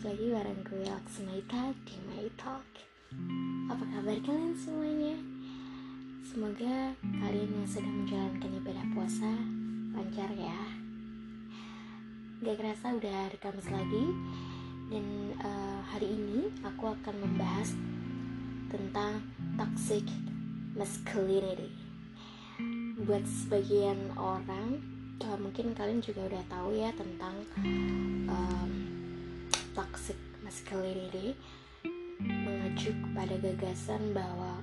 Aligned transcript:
balik 0.00 0.16
lagi 0.16 0.32
bareng 0.32 0.60
gue 0.64 0.84
Laksanaita 0.88 1.62
di 1.84 1.96
My 2.08 2.24
Talk. 2.40 2.64
Apa 3.68 3.84
kabar 3.84 4.16
kalian 4.24 4.56
semuanya? 4.56 5.12
Semoga 6.24 6.96
kalian 7.04 7.52
yang 7.52 7.68
sedang 7.68 8.00
menjalankan 8.00 8.48
ibadah 8.48 8.86
puasa 8.96 9.28
lancar 9.92 10.32
ya. 10.40 10.56
Gak 12.40 12.56
kerasa 12.56 12.96
udah 12.96 13.12
hari 13.28 13.38
Kamis 13.44 13.68
lagi 13.68 14.04
Dan 14.88 15.36
uh, 15.36 15.84
hari 15.92 16.16
ini 16.16 16.48
aku 16.64 16.96
akan 16.96 17.14
membahas 17.20 17.76
tentang 18.72 19.20
toxic 19.60 20.08
masculinity. 20.80 21.76
Buat 23.04 23.28
sebagian 23.28 24.16
orang 24.16 24.80
uh, 25.28 25.36
mungkin 25.36 25.76
kalian 25.76 26.00
juga 26.00 26.24
udah 26.24 26.44
tahu 26.48 26.72
ya 26.72 26.88
tentang 26.96 27.36
um, 28.32 28.89
toxic 29.80 30.20
masculinity 30.44 31.32
mengacu 32.20 32.92
pada 33.16 33.32
gagasan 33.40 34.12
bahwa 34.12 34.60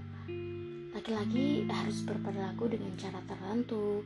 laki-laki 0.94 1.66
harus 1.66 2.06
berperilaku 2.06 2.70
dengan 2.70 2.94
cara 3.02 3.18
tertentu 3.26 4.06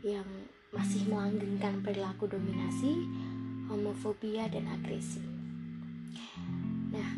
yang 0.00 0.24
masih 0.72 1.04
melanggengkan 1.12 1.84
perilaku 1.84 2.24
dominasi, 2.24 3.04
homofobia, 3.68 4.48
dan 4.48 4.64
agresi. 4.72 5.20
Nah, 6.88 7.10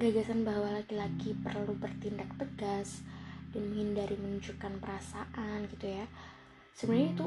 gagasan 0.00 0.48
bahwa 0.48 0.80
laki-laki 0.80 1.36
perlu 1.44 1.76
bertindak 1.76 2.32
tegas 2.40 3.04
dan 3.52 3.76
menghindari 3.76 4.16
menunjukkan 4.16 4.80
perasaan 4.80 5.68
gitu 5.68 6.00
ya. 6.00 6.08
Sebenarnya 6.72 7.12
itu 7.12 7.26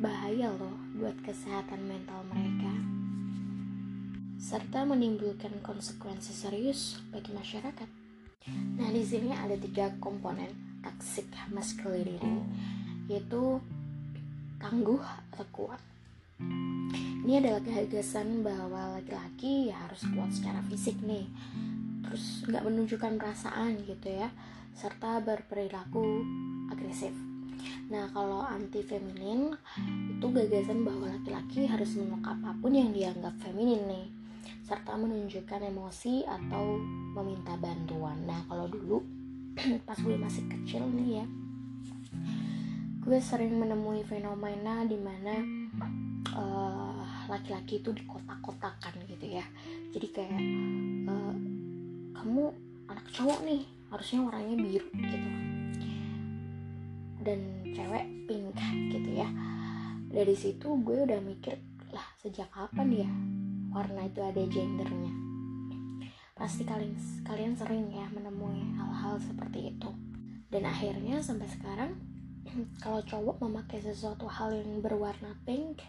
bahaya 0.00 0.48
loh 0.56 0.76
buat 0.96 1.20
kesehatan 1.20 1.84
mental 1.84 2.24
mereka 2.32 2.95
serta 4.46 4.86
menimbulkan 4.86 5.58
konsekuensi 5.58 6.30
serius 6.30 7.02
bagi 7.10 7.34
masyarakat. 7.34 7.90
Nah, 8.78 8.94
di 8.94 9.02
sini 9.02 9.34
ada 9.34 9.58
tiga 9.58 9.90
komponen 9.98 10.78
toxic 10.86 11.26
masculinity, 11.50 12.46
yaitu 13.10 13.58
tangguh 14.62 15.02
atau 15.02 15.42
kuat. 15.50 15.82
Ini 17.26 17.42
adalah 17.42 17.58
gagasan 17.58 18.46
bahwa 18.46 18.94
laki-laki 18.94 19.74
ya 19.74 19.82
harus 19.82 20.06
kuat 20.14 20.30
secara 20.30 20.62
fisik 20.70 20.94
nih, 21.02 21.26
terus 22.06 22.46
nggak 22.46 22.62
menunjukkan 22.70 23.18
perasaan 23.18 23.82
gitu 23.82 24.14
ya, 24.14 24.30
serta 24.78 25.26
berperilaku 25.26 26.22
agresif. 26.70 27.10
Nah, 27.90 28.06
kalau 28.14 28.46
anti 28.46 28.78
feminin 28.86 29.58
itu 30.06 30.26
gagasan 30.30 30.86
bahwa 30.86 31.10
laki-laki 31.10 31.66
harus 31.66 31.98
menolak 31.98 32.38
apa 32.38 32.54
pun 32.62 32.78
yang 32.78 32.94
dianggap 32.94 33.34
feminin 33.42 33.82
nih, 33.90 34.06
serta 34.66 34.98
menunjukkan 34.98 35.62
emosi 35.62 36.26
atau 36.26 36.82
meminta 37.14 37.54
bantuan. 37.54 38.18
Nah, 38.26 38.42
kalau 38.50 38.66
dulu 38.66 38.98
pas 39.86 39.94
gue 39.94 40.18
masih 40.18 40.50
kecil 40.50 40.82
nih 40.90 41.22
ya, 41.22 41.26
gue 43.06 43.18
sering 43.22 43.54
menemui 43.54 44.02
fenomena 44.02 44.82
di 44.82 44.98
mana 44.98 45.34
uh, 46.34 47.06
laki-laki 47.30 47.78
itu 47.78 47.94
dikotak-kotakan 47.94 49.06
gitu 49.06 49.38
ya. 49.38 49.46
Jadi 49.94 50.06
kayak 50.10 50.42
uh, 51.06 51.34
kamu 52.18 52.50
anak 52.90 53.06
cowok 53.14 53.46
nih, 53.46 53.62
harusnya 53.94 54.18
warnanya 54.26 54.56
biru 54.58 54.90
gitu 54.90 55.30
dan 57.26 57.42
cewek 57.74 58.06
pink 58.30 58.54
gitu 58.94 59.10
ya 59.18 59.26
dari 60.06 60.38
situ 60.38 60.78
gue 60.86 61.10
udah 61.10 61.18
mikir 61.18 61.58
lah 61.90 62.06
sejak 62.22 62.46
kapan 62.54 62.88
ya 63.02 63.10
warna 63.76 64.08
itu 64.08 64.24
ada 64.24 64.40
gendernya. 64.48 65.12
Pasti 66.32 66.64
kalian 66.64 66.96
kalian 67.28 67.52
sering 67.52 67.92
ya 67.92 68.08
menemui 68.08 68.72
hal-hal 68.72 69.20
seperti 69.20 69.76
itu. 69.76 69.92
Dan 70.48 70.64
akhirnya 70.64 71.20
sampai 71.20 71.44
sekarang 71.44 71.92
kalau 72.82 73.04
cowok 73.04 73.44
memakai 73.44 73.84
sesuatu 73.84 74.24
hal 74.24 74.56
yang 74.56 74.80
berwarna 74.80 75.36
pink 75.44 75.84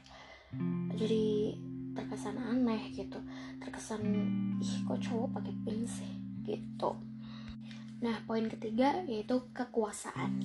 jadi 1.00 1.56
terkesan 1.96 2.36
aneh 2.36 2.92
gitu. 2.92 3.24
Terkesan 3.64 4.04
ih 4.60 4.84
kok 4.84 5.00
cowok 5.00 5.40
pakai 5.40 5.56
pink 5.64 5.88
sih? 5.88 6.12
Gitu. 6.44 6.92
Nah 8.04 8.20
poin 8.28 8.52
ketiga 8.52 9.00
yaitu 9.08 9.48
kekuasaan. 9.56 10.44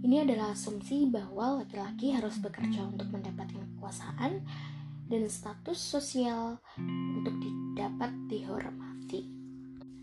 Ini 0.00 0.24
adalah 0.24 0.56
asumsi 0.56 1.04
bahwa 1.12 1.60
laki-laki 1.60 2.16
harus 2.16 2.40
bekerja 2.40 2.88
untuk 2.88 3.12
mendapatkan 3.12 3.60
kekuasaan 3.76 4.40
dan 5.06 5.30
status 5.30 5.78
sosial 5.78 6.58
untuk 7.14 7.34
didapat 7.38 8.10
dihormati. 8.26 9.26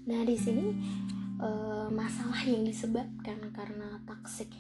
Nah, 0.08 0.24
di 0.28 0.36
sini 0.36 0.66
uh, 1.40 1.88
masalah 1.92 2.44
yang 2.44 2.64
disebabkan 2.68 3.52
karena 3.56 4.00
toxic 4.08 4.52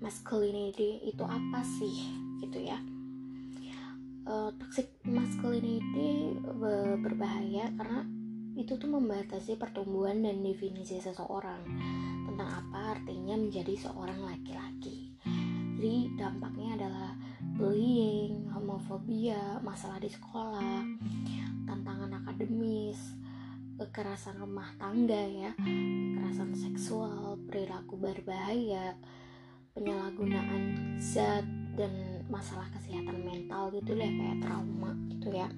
masculinity 0.00 1.00
itu 1.04 1.24
apa 1.24 1.64
sih, 1.64 1.96
gitu 2.44 2.60
ya? 2.60 2.76
Uh, 4.26 4.50
toxic 4.58 4.90
masculinity 5.06 6.34
berbahaya 6.98 7.70
karena 7.78 8.02
itu 8.56 8.74
tuh 8.74 8.88
membatasi 8.88 9.54
pertumbuhan 9.60 10.24
dan 10.24 10.40
definisi 10.40 10.96
seseorang 10.96 11.60
tentang 12.24 12.50
apa 12.50 12.98
artinya 12.98 13.36
menjadi 13.36 13.76
seorang 13.86 14.18
laki-laki. 14.24 15.14
Jadi 15.76 16.16
dampaknya 16.16 16.80
adalah 16.80 17.12
bullying, 17.54 18.45
homofobia, 18.76 19.56
masalah 19.64 19.96
di 19.96 20.12
sekolah, 20.12 20.84
tantangan 21.64 22.12
akademis, 22.20 23.00
kekerasan 23.80 24.36
rumah 24.36 24.68
tangga 24.76 25.16
ya, 25.16 25.56
kekerasan 25.56 26.52
seksual, 26.52 27.40
perilaku 27.48 27.96
berbahaya, 27.96 28.92
penyalahgunaan 29.72 30.92
zat 31.00 31.48
dan 31.72 32.20
masalah 32.28 32.68
kesehatan 32.76 33.24
mental 33.24 33.72
gitu 33.72 33.96
deh 33.96 34.12
kayak 34.12 34.44
trauma 34.44 34.92
gitu 35.08 35.32
ya. 35.32 35.48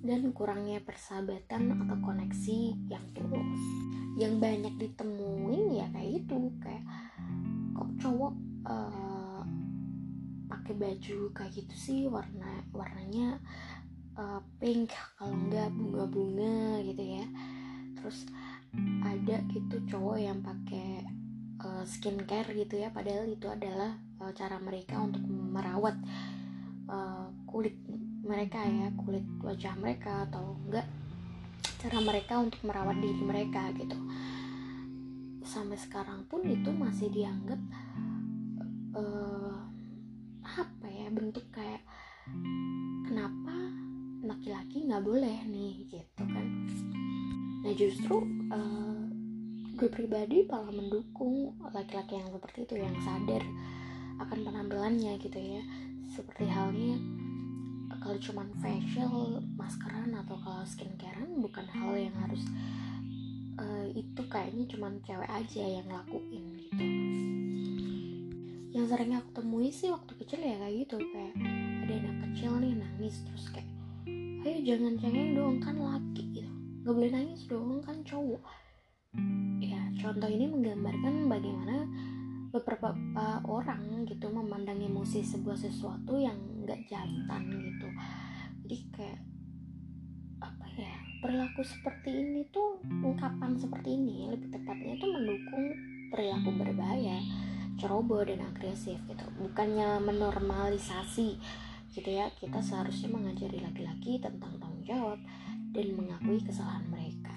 Dan 0.00 0.32
kurangnya 0.32 0.80
persahabatan 0.80 1.84
atau 1.84 1.96
koneksi 2.00 2.58
yang 2.88 3.04
tulus. 3.12 3.60
Yang 4.16 4.40
banyak 4.40 4.74
ditemuin 4.80 5.64
ya 5.68 5.86
kayak 5.92 6.24
itu 6.24 6.48
kayak 6.64 6.80
kok 7.76 7.92
cowok 8.00 8.32
uh, 8.64 9.11
pakai 10.72 10.88
baju 10.96 11.18
kayak 11.36 11.52
gitu 11.52 11.74
sih 11.76 12.00
warna 12.08 12.64
warnanya 12.72 13.36
uh, 14.16 14.40
pink 14.56 14.88
kalau 15.20 15.36
enggak 15.36 15.68
bunga-bunga 15.68 16.80
gitu 16.80 17.20
ya. 17.20 17.28
Terus 18.00 18.24
ada 19.04 19.36
gitu 19.52 19.76
cowok 19.84 20.16
yang 20.16 20.40
pakai 20.40 21.04
uh, 21.60 21.84
skincare 21.84 22.56
gitu 22.56 22.80
ya 22.80 22.88
padahal 22.88 23.28
itu 23.28 23.44
adalah 23.52 24.00
uh, 24.24 24.32
cara 24.32 24.56
mereka 24.64 24.96
untuk 24.96 25.20
merawat 25.28 25.92
uh, 26.88 27.28
kulit 27.44 27.76
mereka 28.24 28.64
ya 28.64 28.88
kulit 28.96 29.28
wajah 29.44 29.76
mereka 29.76 30.24
atau 30.24 30.56
enggak 30.64 30.88
cara 31.84 32.00
mereka 32.00 32.40
untuk 32.40 32.64
merawat 32.64 32.96
diri 32.96 33.20
mereka 33.20 33.68
gitu. 33.76 34.00
Sampai 35.44 35.76
sekarang 35.76 36.24
pun 36.32 36.48
itu 36.48 36.72
masih 36.72 37.12
dianggap 37.12 37.60
uh, 38.96 39.71
bentuk 41.12 41.44
kayak 41.52 41.84
kenapa 43.06 43.56
laki-laki 44.24 44.88
nggak 44.88 45.04
boleh 45.04 45.38
nih? 45.46 45.86
Gitu 45.88 46.22
kan. 46.24 46.46
Nah 47.62 47.72
justru 47.76 48.16
uh, 48.50 49.04
gue 49.76 49.88
pribadi 49.88 50.44
malah 50.48 50.72
mendukung 50.72 51.56
laki-laki 51.72 52.18
yang 52.18 52.28
seperti 52.32 52.64
itu 52.64 52.74
yang 52.80 52.96
sadar 53.04 53.42
akan 54.18 54.38
penampilannya 54.42 55.20
gitu 55.20 55.38
ya. 55.38 55.62
Seperti 56.12 56.44
halnya 56.48 56.96
kalau 58.02 58.18
cuman 58.18 58.48
facial 58.58 59.38
maskeran 59.54 60.10
atau 60.18 60.34
kalau 60.42 60.66
skincarean 60.66 61.38
bukan 61.38 61.66
hal 61.70 61.94
yang 61.94 62.14
harus 62.18 62.42
uh, 63.62 63.86
itu 63.94 64.22
kayaknya 64.26 64.66
cuman 64.74 64.98
cewek 65.06 65.30
aja 65.30 65.62
yang 65.62 65.86
lakuin 65.86 66.44
gitu 66.58 66.84
yang 68.72 68.88
sering 68.88 69.12
aku 69.12 69.28
temui 69.36 69.68
sih 69.68 69.92
waktu 69.92 70.16
kecil 70.24 70.40
ya 70.40 70.56
kayak 70.56 70.88
gitu 70.88 70.96
kayak 70.96 71.36
ada 71.84 71.92
anak 71.92 72.16
kecil 72.28 72.56
nih 72.56 72.72
nangis 72.72 73.20
terus 73.28 73.52
kayak 73.52 73.68
ayo 74.42 74.58
jangan 74.64 74.96
cengeng 74.98 75.36
dong 75.36 75.56
kan 75.60 75.76
laki 75.76 76.24
gitu. 76.34 76.52
Nggak 76.82 76.94
boleh 76.98 77.10
nangis 77.12 77.40
dong 77.46 77.78
kan 77.84 77.96
cowok. 78.02 78.42
Ya 79.62 79.80
contoh 80.00 80.26
ini 80.26 80.50
menggambarkan 80.50 81.30
bagaimana 81.30 81.76
beberapa 82.50 82.92
orang 83.46 84.08
gitu 84.08 84.26
memandang 84.32 84.80
emosi 84.82 85.22
sebuah 85.22 85.56
sesuatu 85.56 86.18
yang 86.18 86.36
nggak 86.64 86.80
jantan 86.88 87.44
gitu. 87.52 87.88
Jadi 88.66 88.76
kayak 88.96 89.20
apa 90.42 90.66
ya 90.74 90.96
perilaku 91.22 91.62
seperti 91.62 92.10
ini 92.18 92.42
tuh 92.50 92.82
ungkapan 92.82 93.54
seperti 93.54 93.94
ini 93.94 94.26
lebih 94.26 94.50
tepatnya 94.50 94.98
tuh 94.98 95.10
mendukung 95.12 95.66
perilaku 96.10 96.50
berbahaya 96.58 97.22
ceroboh 97.82 98.22
dan 98.22 98.38
agresif 98.46 99.02
gitu. 99.10 99.26
Bukannya 99.42 99.98
menormalisasi 100.06 101.34
gitu 101.90 102.10
ya. 102.14 102.30
Kita 102.38 102.62
seharusnya 102.62 103.10
mengajari 103.10 103.58
laki-laki 103.58 104.22
tentang 104.22 104.54
tanggung 104.62 104.86
jawab 104.86 105.18
dan 105.74 105.86
mengakui 105.98 106.38
kesalahan 106.38 106.86
mereka. 106.86 107.34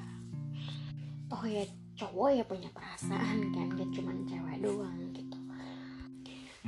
Oh 1.33 1.41
ya 1.49 1.65
cowok 1.97 2.29
ya 2.37 2.43
punya 2.45 2.69
perasaan 2.69 3.49
kan 3.49 3.73
gak 3.73 3.89
cuma 3.89 4.13
cewek 4.29 4.61
doang 4.61 5.09
gitu. 5.17 5.39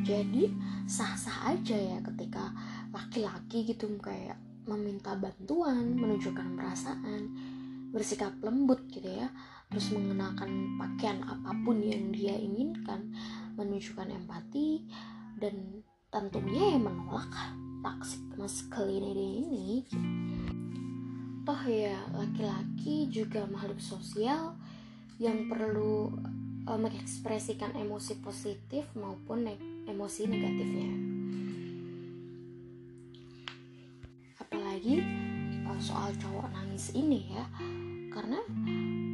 Jadi 0.01 0.49
sah-sah 0.89 1.53
aja 1.53 1.77
ya 1.77 1.97
ketika 2.01 2.49
laki-laki 2.89 3.61
gitu 3.69 3.85
kayak 4.01 4.41
meminta 4.65 5.13
bantuan 5.13 5.93
menunjukkan 5.95 6.57
perasaan 6.57 7.31
bersikap 7.91 8.35
lembut 8.43 8.83
gitu 8.91 9.07
ya 9.07 9.31
terus 9.71 9.91
mengenakan 9.91 10.79
pakaian 10.79 11.23
apa 11.23 11.51
pun 11.63 11.79
yang 11.83 12.11
dia 12.11 12.35
inginkan 12.35 13.11
menunjukkan 13.57 14.13
empati 14.13 14.85
dan 15.41 15.81
tentunya 16.13 16.77
ya 16.77 16.79
menolak 16.79 17.33
toxic 17.81 18.23
masculinity 18.37 19.27
ini. 19.43 19.67
Toh 21.43 21.61
ya 21.65 21.97
laki-laki 22.13 23.09
juga 23.09 23.49
makhluk 23.49 23.81
sosial 23.81 24.55
yang 25.17 25.49
perlu 25.49 26.13
uh, 26.69 26.79
mengekspresikan 26.79 27.73
emosi 27.73 28.19
positif 28.21 28.85
maupun 28.93 29.49
ne 29.49 29.55
emosi 29.87 30.27
negatifnya. 30.29 30.91
Apalagi 34.37 35.01
uh, 35.65 35.79
soal 35.81 36.13
cowok 36.19 36.51
nangis 36.53 36.93
ini 36.93 37.31
ya 37.33 37.45
karena 38.17 38.41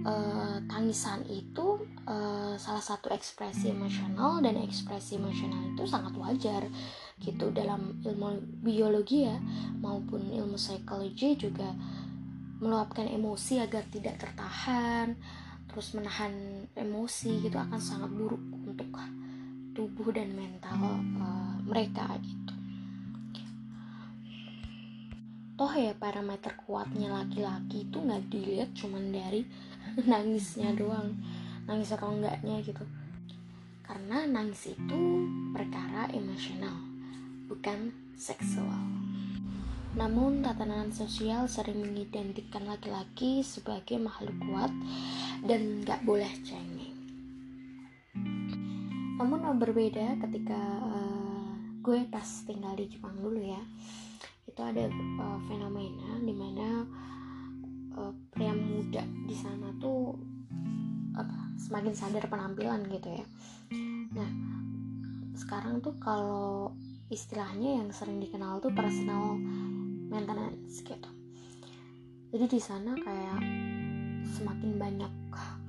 uh, 0.07 0.57
tangisan 0.71 1.27
itu 1.27 1.83
uh, 2.07 2.55
salah 2.55 2.79
satu 2.79 3.11
ekspresi 3.11 3.75
emosional 3.75 4.39
dan 4.39 4.55
ekspresi 4.63 5.19
emosional 5.19 5.75
itu 5.75 5.83
sangat 5.83 6.15
wajar 6.15 6.63
gitu 7.19 7.51
dalam 7.51 7.99
ilmu 7.99 8.63
biologi 8.63 9.27
ya 9.27 9.35
maupun 9.83 10.31
ilmu 10.31 10.55
psikologi 10.55 11.35
juga 11.35 11.75
meluapkan 12.63 13.11
emosi 13.11 13.59
agar 13.59 13.83
tidak 13.91 14.23
tertahan 14.23 15.19
terus 15.67 15.91
menahan 15.99 16.63
emosi 16.79 17.43
gitu 17.43 17.59
akan 17.59 17.81
sangat 17.83 18.07
buruk 18.07 18.39
untuk 18.63 18.87
tubuh 19.73 20.15
dan 20.15 20.31
mental 20.31 20.79
uh, 21.19 21.59
mereka 21.65 22.07
gitu 22.23 22.42
toh 25.63 25.79
ya 25.79 25.95
parameter 25.95 26.59
kuatnya 26.67 27.07
laki-laki 27.07 27.87
itu 27.87 27.95
nggak 27.95 28.27
dilihat 28.27 28.75
cuman 28.75 29.15
dari 29.15 29.47
nangisnya 30.11 30.75
doang. 30.75 31.15
Nangis 31.63 31.95
atau 31.95 32.11
enggaknya 32.11 32.59
gitu. 32.67 32.83
Karena 33.79 34.27
nangis 34.27 34.75
itu 34.75 34.99
perkara 35.55 36.11
emosional 36.11 36.83
bukan 37.47 37.95
seksual. 38.19 38.75
Namun 39.95 40.43
tatanan 40.43 40.91
sosial 40.91 41.47
sering 41.47 41.79
mengidentikan 41.79 42.67
laki-laki 42.67 43.39
sebagai 43.39 44.03
makhluk 44.03 44.35
kuat 44.43 44.71
dan 45.47 45.87
nggak 45.87 46.03
boleh 46.03 46.43
cengeng. 46.43 46.91
Namun 49.15 49.47
berbeda 49.55 50.19
ketika 50.27 50.59
uh, 50.91 51.55
gue 51.79 52.03
pas 52.11 52.27
tinggal 52.43 52.75
di 52.75 52.91
Jepang 52.91 53.15
dulu 53.15 53.39
ya 53.39 53.63
itu 54.47 54.61
ada 54.61 54.85
uh, 54.91 55.39
fenomena 55.47 56.19
di 56.19 56.33
mana 56.35 56.67
uh, 57.97 58.13
pria 58.29 58.53
muda 58.53 59.03
di 59.25 59.35
sana 59.35 59.71
tuh 59.79 60.13
apa 61.13 61.53
semakin 61.57 61.93
sadar 61.93 62.25
penampilan 62.25 62.85
gitu 62.89 63.09
ya. 63.13 63.25
Nah 64.13 64.29
sekarang 65.33 65.81
tuh 65.81 65.97
kalau 65.97 66.73
istilahnya 67.09 67.81
yang 67.81 67.89
sering 67.93 68.17
dikenal 68.17 68.61
tuh 68.61 68.73
personal 68.73 69.37
maintenance 70.09 70.81
gitu. 70.81 71.09
Jadi 72.33 72.45
di 72.49 72.61
sana 72.61 72.97
kayak 72.97 73.41
semakin 74.33 74.71
banyak 74.81 75.13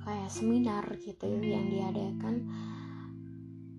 kayak 0.05 0.29
seminar 0.29 0.85
gitu 1.01 1.29
yang 1.29 1.69
diadakan 1.69 2.45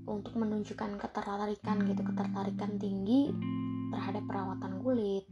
untuk 0.06 0.38
menunjukkan 0.38 0.99
ketertarikan 1.02 1.82
gitu 1.82 2.02
ketertarikan 2.06 2.78
tinggi 2.78 3.34
terhadap 3.93 4.25
perawatan 4.27 4.83
kulit 4.83 5.25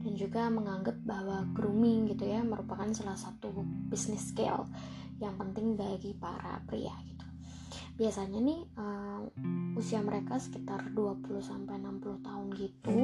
dan 0.00 0.12
juga 0.16 0.48
menganggap 0.48 0.96
bahwa 1.04 1.44
grooming 1.52 2.08
gitu 2.08 2.24
ya 2.24 2.40
merupakan 2.40 2.88
salah 2.96 3.16
satu 3.16 3.52
bisnis 3.92 4.32
scale 4.32 4.64
yang 5.20 5.36
penting 5.36 5.76
bagi 5.76 6.16
para 6.16 6.64
pria 6.64 6.92
gitu. 7.04 7.26
Biasanya 8.00 8.40
nih 8.40 8.60
uh, 8.80 9.20
usia 9.76 10.00
mereka 10.00 10.40
sekitar 10.40 10.88
20 10.96 11.44
sampai 11.44 11.76
60 11.76 12.24
tahun 12.24 12.48
gitu. 12.56 12.98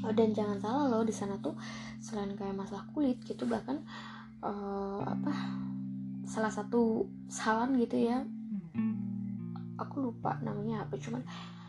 Oh, 0.00 0.12
dan 0.16 0.32
jangan 0.32 0.56
salah 0.56 0.84
loh 0.88 1.04
di 1.04 1.12
sana 1.12 1.36
tuh 1.36 1.52
selain 2.00 2.32
kayak 2.32 2.56
masalah 2.56 2.88
kulit 2.96 3.20
gitu 3.28 3.44
bahkan 3.44 3.84
uh, 4.40 5.04
apa 5.04 5.32
salah 6.24 6.48
satu 6.48 7.04
salon 7.28 7.76
gitu 7.76 8.08
ya 8.08 8.24
aku 9.76 10.08
lupa 10.08 10.40
namanya 10.40 10.88
apa 10.88 10.96
cuman 10.96 11.20
uh, 11.20 11.59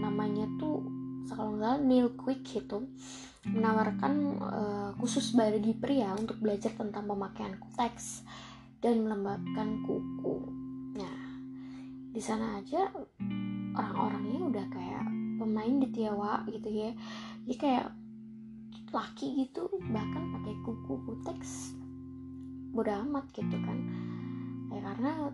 namanya 0.00 0.48
tuh 0.56 0.80
kalau 1.28 1.56
nggak 1.60 1.84
Neil 1.84 2.08
Quick 2.16 2.42
gitu 2.42 2.88
menawarkan 3.48 4.14
uh, 4.36 4.90
khusus 5.00 5.32
bagi 5.32 5.72
pria 5.72 6.12
untuk 6.12 6.36
belajar 6.44 6.76
tentang 6.76 7.08
pemakaian 7.08 7.56
kuteks 7.56 8.24
dan 8.84 9.00
melembabkan 9.00 9.80
kuku. 9.84 10.36
Nah, 11.00 11.16
di 12.12 12.20
sana 12.20 12.60
aja 12.60 12.84
orang-orangnya 13.72 14.40
udah 14.44 14.66
kayak 14.68 15.04
pemain 15.40 15.74
di 15.80 15.88
Tiawa 15.88 16.44
gitu 16.52 16.68
ya. 16.68 16.92
Jadi 17.48 17.56
kayak 17.56 17.86
laki 18.90 19.46
gitu 19.46 19.70
bahkan 19.88 20.34
pakai 20.34 20.54
kuku 20.66 20.94
kuteks 21.06 21.78
bodo 22.76 22.92
amat 23.08 23.24
gitu 23.32 23.56
kan. 23.56 23.78
Ya 24.68 24.84
karena 24.84 25.32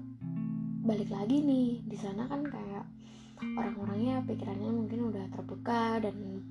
balik 0.87 1.11
lagi 1.11 1.43
nih 1.43 1.83
di 1.83 1.97
sana 1.99 2.31
kan 2.31 2.47
kayak 2.47 2.87
orang-orangnya 3.43 4.25
pikirannya 4.25 4.71
mungkin 4.73 5.01
udah 5.13 5.25
terbuka 5.33 6.01
dan 6.01 6.43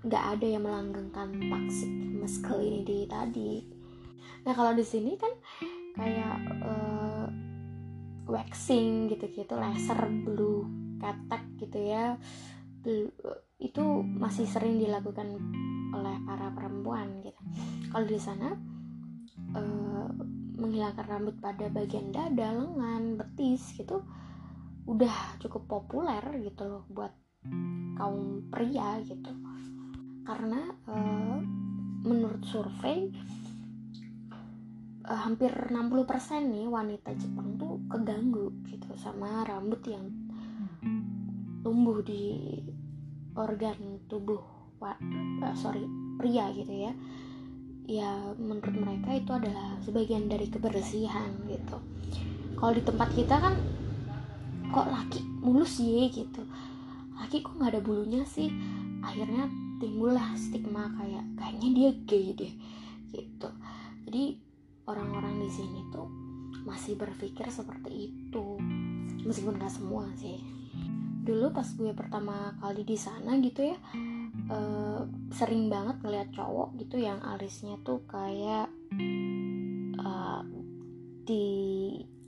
nggak 0.00 0.24
ada 0.36 0.46
yang 0.46 0.64
melanggengkan 0.64 1.28
toxic 1.36 1.92
masculinity 2.16 3.04
tadi. 3.04 3.66
Nah 4.46 4.52
kalau 4.56 4.72
di 4.72 4.84
sini 4.86 5.18
kan 5.20 5.32
kayak 5.98 6.38
uh, 6.64 7.26
waxing 8.30 9.10
gitu-gitu 9.12 9.52
laser 9.58 10.00
blue 10.24 10.64
ketek 10.96 11.44
gitu 11.60 11.78
ya. 11.82 12.16
Itu 13.60 13.84
masih 14.00 14.48
sering 14.48 14.80
dilakukan 14.80 15.36
oleh 15.92 16.16
para 16.24 16.48
perempuan 16.56 17.20
gitu. 17.20 17.42
Kalau 17.92 18.06
di 18.08 18.16
sana 18.16 18.56
uh, 19.52 20.08
menghilangkan 20.56 21.06
rambut 21.08 21.36
pada 21.44 21.68
bagian 21.68 22.08
dada 22.08 22.56
lengan 22.56 23.20
betis 23.20 23.76
gitu 23.76 24.00
udah 24.88 25.40
cukup 25.40 25.68
populer 25.68 26.22
gitu 26.40 26.64
loh 26.64 26.84
buat 26.88 27.12
kaum 27.96 28.48
pria 28.48 29.00
gitu. 29.04 29.32
Karena 30.24 30.60
uh, 30.88 31.38
menurut 32.04 32.44
survei 32.44 33.08
uh, 35.04 35.20
hampir 35.26 35.50
60% 35.50 35.74
nih 36.48 36.66
wanita 36.68 37.12
Jepang 37.16 37.60
tuh 37.60 37.82
keganggu 37.90 38.52
gitu 38.68 38.88
sama 38.96 39.44
rambut 39.44 39.80
yang 39.84 40.06
tumbuh 41.60 42.00
di 42.00 42.56
organ 43.36 44.00
tubuh 44.08 44.40
uh, 44.80 45.54
sorry 45.56 45.84
pria 46.16 46.48
gitu 46.56 46.72
ya. 46.88 46.92
Ya 47.90 48.10
menurut 48.38 48.76
mereka 48.76 49.18
itu 49.18 49.32
adalah 49.34 49.76
sebagian 49.82 50.30
dari 50.30 50.46
kebersihan 50.46 51.34
gitu. 51.50 51.82
Kalau 52.54 52.72
di 52.76 52.84
tempat 52.84 53.08
kita 53.16 53.36
kan 53.40 53.54
kok 54.70 54.88
laki 54.88 55.20
mulus 55.42 55.78
ya 55.82 56.06
gitu. 56.10 56.42
Laki 57.18 57.44
kok 57.44 57.54
nggak 57.58 57.76
ada 57.76 57.80
bulunya 57.82 58.22
sih? 58.24 58.48
Akhirnya 59.04 59.50
timbullah 59.80 60.34
stigma 60.36 60.92
kayak 60.96 61.24
kayaknya 61.36 61.68
dia 61.74 61.90
gay 62.06 62.26
deh 62.36 62.54
gitu. 63.10 63.48
Jadi 64.06 64.38
orang-orang 64.86 65.42
di 65.42 65.50
sini 65.50 65.80
tuh 65.92 66.08
masih 66.66 66.96
berpikir 66.98 67.48
seperti 67.48 68.12
itu 68.12 68.60
meskipun 69.24 69.60
gak 69.60 69.72
semua 69.72 70.06
sih. 70.16 70.40
Dulu 71.20 71.52
pas 71.52 71.66
gue 71.66 71.92
pertama 71.92 72.56
kali 72.58 72.82
di 72.82 72.96
sana 72.96 73.36
gitu 73.38 73.70
ya 73.70 73.78
uh, 74.50 75.02
sering 75.34 75.70
banget 75.70 75.96
ngeliat 76.02 76.28
cowok 76.34 76.74
gitu 76.78 77.02
yang 77.02 77.22
alisnya 77.22 77.78
tuh 77.82 78.02
kayak 78.06 78.70
uh, 79.98 80.42
di 81.26 81.46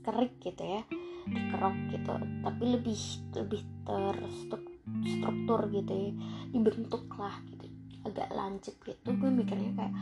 kerik 0.03 0.39
gitu 0.43 0.63
ya 0.63 0.83
dikerok 1.27 1.77
gitu. 1.95 2.13
Tapi 2.43 2.65
lebih 2.67 3.01
lebih 3.37 3.63
terstruktur 3.85 5.61
gitu 5.71 5.93
ya. 5.93 6.11
Dibentuk 6.51 7.05
lah 7.19 7.37
gitu. 7.51 7.67
Agak 8.07 8.29
lancip 8.35 8.79
gitu. 8.83 9.15
Gue 9.15 9.31
mikirnya 9.31 9.73
kayak 9.79 9.95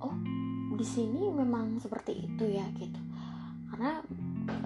oh 0.00 0.16
di 0.74 0.86
sini 0.86 1.30
memang 1.30 1.78
seperti 1.78 2.26
itu 2.26 2.44
ya 2.50 2.66
gitu. 2.74 3.00
Karena 3.70 4.02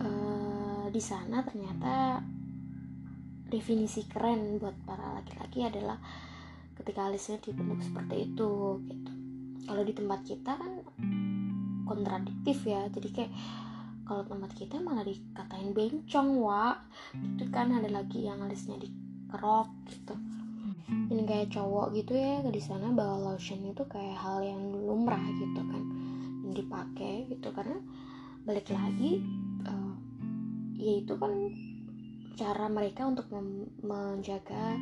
uh, 0.03 0.87
di 0.89 1.03
sana 1.03 1.45
ternyata 1.45 2.23
definisi 3.49 4.05
keren 4.05 4.61
buat 4.61 4.77
para 4.85 5.17
laki-laki 5.17 5.65
adalah 5.65 5.97
ketika 6.77 7.09
alisnya 7.09 7.41
dibentuk 7.41 7.81
seperti 7.81 8.29
itu 8.29 8.81
gitu. 8.87 9.13
Kalau 9.69 9.83
di 9.85 9.93
tempat 9.93 10.21
kita 10.25 10.53
kan 10.57 10.73
kontradiktif 11.89 12.65
ya. 12.69 12.89
Jadi 12.89 13.09
kayak 13.13 13.33
kalau 14.09 14.25
tempat 14.25 14.51
kita 14.57 14.81
malah 14.81 15.05
dikatain 15.05 15.77
bencong 15.77 16.41
wa 16.41 16.73
itu 17.13 17.45
kan 17.53 17.77
ada 17.77 17.93
lagi 17.93 18.25
yang 18.25 18.41
alisnya 18.41 18.81
dikerok 18.81 19.69
gitu. 19.93 20.17
Ini 20.89 21.23
kayak 21.29 21.53
cowok 21.53 21.93
gitu 21.93 22.17
ya 22.17 22.41
di 22.49 22.63
sana 22.65 22.89
bawa 22.89 23.37
lotion 23.37 23.61
itu 23.69 23.85
kayak 23.85 24.17
hal 24.17 24.41
yang 24.41 24.73
lumrah 24.73 25.21
gitu 25.37 25.61
kan. 25.61 25.83
Dipakai 26.57 27.29
gitu 27.29 27.53
karena 27.53 27.77
balik 28.49 28.73
lagi 28.73 29.21
uh, 29.69 29.95
ya 30.81 31.05
itu 31.05 31.13
kan 31.21 31.53
cara 32.41 32.73
mereka 32.73 33.05
untuk 33.05 33.29
menjaga 33.85 34.73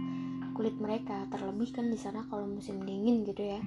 kulit 0.55 0.79
mereka. 0.79 1.27
Terlebih 1.35 1.75
kan 1.75 1.91
di 1.91 1.99
sana 1.99 2.23
kalau 2.31 2.47
musim 2.47 2.87
dingin 2.87 3.27
gitu 3.27 3.43
ya 3.43 3.61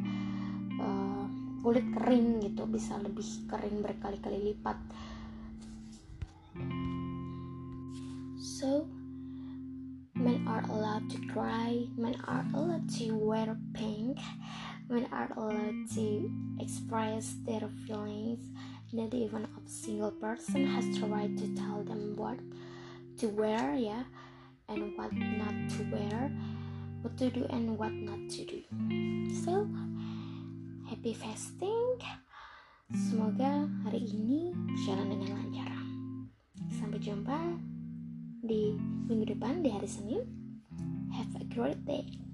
uh, 0.79 1.27
kulit 1.59 1.83
kering 1.91 2.39
gitu 2.39 2.63
bisa 2.71 2.95
lebih 3.03 3.27
kering 3.51 3.83
berkali-kali 3.83 4.39
lipat 4.55 4.79
so 8.59 8.83
men 10.19 10.43
are 10.43 10.67
allowed 10.67 11.07
to 11.07 11.15
cry 11.31 11.87
men 11.95 12.15
are 12.27 12.43
allowed 12.51 12.83
to 12.91 13.15
wear 13.15 13.55
pink 13.71 14.19
men 14.89 15.07
are 15.15 15.31
allowed 15.37 15.87
to 15.93 16.29
express 16.59 17.37
their 17.45 17.69
feelings. 17.85 18.41
Not 18.91 19.13
even 19.13 19.45
a 19.45 19.69
single 19.69 20.09
person 20.11 20.65
has 20.65 20.83
the 20.97 21.05
right 21.05 21.29
to 21.37 21.47
tell 21.55 21.83
them 21.85 22.17
what 22.17 22.39
to 23.21 23.29
wear 23.29 23.75
yeah 23.77 24.03
and 24.67 24.97
what 24.97 25.13
not 25.13 25.53
to 25.77 25.81
wear 25.93 26.31
what 27.01 27.15
to 27.17 27.29
do 27.29 27.45
and 27.53 27.77
what 27.77 27.93
not 27.93 28.17
to 28.33 28.41
do. 28.49 28.65
So 29.45 29.69
happy 30.89 31.13
fasting. 31.13 32.01
Semoga 32.89 33.69
hari 33.85 34.01
ini 34.09 34.49
berjalan 34.49 35.13
dengan 35.13 35.29
lancar. 35.37 35.71
Sampai 36.73 36.97
jumpa 36.97 37.37
di 38.49 38.73
minggu 39.05 39.37
depan 39.37 39.61
di 39.61 39.69
hari 39.69 39.85
Senin. 39.85 40.25
Have 41.13 41.37
a 41.37 41.45
great 41.53 41.77
day 41.85 42.28